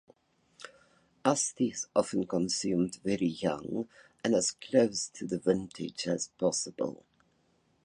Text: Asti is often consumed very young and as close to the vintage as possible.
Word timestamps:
Asti 1.23 1.67
is 1.69 1.85
often 1.95 2.25
consumed 2.25 2.95
very 3.05 3.27
young 3.27 3.87
and 4.23 4.33
as 4.33 4.49
close 4.53 5.07
to 5.09 5.27
the 5.27 5.37
vintage 5.37 6.07
as 6.07 6.29
possible. 6.39 7.05